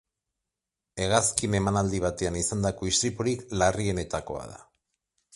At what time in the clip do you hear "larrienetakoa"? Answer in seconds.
3.61-4.41